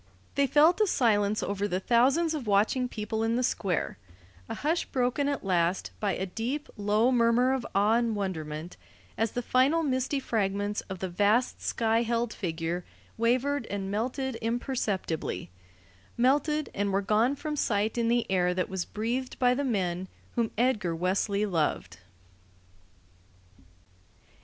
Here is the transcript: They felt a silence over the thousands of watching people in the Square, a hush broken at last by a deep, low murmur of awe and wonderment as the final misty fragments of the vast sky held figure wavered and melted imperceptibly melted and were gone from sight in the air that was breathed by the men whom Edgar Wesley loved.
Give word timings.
They 0.33 0.47
felt 0.47 0.81
a 0.81 0.87
silence 0.87 1.43
over 1.43 1.67
the 1.67 1.79
thousands 1.79 2.33
of 2.33 2.47
watching 2.47 2.89
people 2.89 3.21
in 3.21 3.35
the 3.35 3.43
Square, 3.43 3.99
a 4.49 4.55
hush 4.55 4.85
broken 4.85 5.29
at 5.29 5.45
last 5.45 5.91
by 5.99 6.13
a 6.15 6.25
deep, 6.25 6.67
low 6.75 7.11
murmur 7.11 7.53
of 7.53 7.67
awe 7.75 7.97
and 7.97 8.15
wonderment 8.15 8.77
as 9.15 9.33
the 9.33 9.43
final 9.43 9.83
misty 9.83 10.19
fragments 10.19 10.81
of 10.89 10.97
the 10.97 11.07
vast 11.07 11.61
sky 11.61 12.01
held 12.01 12.33
figure 12.33 12.83
wavered 13.15 13.67
and 13.67 13.91
melted 13.91 14.37
imperceptibly 14.41 15.51
melted 16.17 16.71
and 16.73 16.91
were 16.91 17.03
gone 17.03 17.35
from 17.35 17.55
sight 17.55 17.95
in 17.95 18.07
the 18.07 18.25
air 18.27 18.55
that 18.55 18.69
was 18.69 18.85
breathed 18.85 19.37
by 19.37 19.53
the 19.53 19.63
men 19.63 20.07
whom 20.33 20.49
Edgar 20.57 20.95
Wesley 20.95 21.45
loved. 21.45 21.99